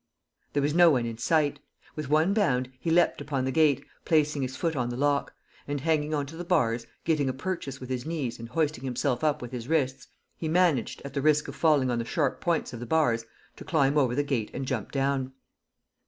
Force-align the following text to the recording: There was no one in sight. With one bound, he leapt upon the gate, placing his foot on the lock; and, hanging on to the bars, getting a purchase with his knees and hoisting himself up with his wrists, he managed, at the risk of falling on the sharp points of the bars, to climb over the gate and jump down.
There 0.53 0.63
was 0.63 0.73
no 0.73 0.89
one 0.89 1.05
in 1.05 1.19
sight. 1.19 1.59
With 1.95 2.09
one 2.09 2.33
bound, 2.33 2.71
he 2.79 2.89
leapt 2.89 3.21
upon 3.21 3.45
the 3.45 3.51
gate, 3.51 3.85
placing 4.03 4.41
his 4.41 4.55
foot 4.55 4.75
on 4.75 4.89
the 4.89 4.97
lock; 4.97 5.35
and, 5.67 5.79
hanging 5.81 6.11
on 6.11 6.25
to 6.25 6.35
the 6.35 6.43
bars, 6.43 6.87
getting 7.05 7.29
a 7.29 7.33
purchase 7.33 7.79
with 7.79 7.89
his 7.91 8.03
knees 8.03 8.39
and 8.39 8.49
hoisting 8.49 8.83
himself 8.83 9.23
up 9.23 9.43
with 9.43 9.51
his 9.51 9.67
wrists, 9.67 10.07
he 10.35 10.47
managed, 10.47 11.03
at 11.05 11.13
the 11.13 11.21
risk 11.21 11.47
of 11.49 11.55
falling 11.55 11.91
on 11.91 11.99
the 11.99 12.05
sharp 12.05 12.41
points 12.41 12.73
of 12.73 12.79
the 12.79 12.87
bars, 12.87 13.25
to 13.57 13.63
climb 13.63 13.95
over 13.95 14.15
the 14.15 14.23
gate 14.23 14.49
and 14.55 14.65
jump 14.65 14.91
down. 14.91 15.33